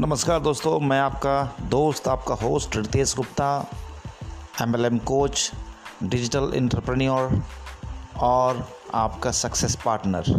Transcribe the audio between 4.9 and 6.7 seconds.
coach digital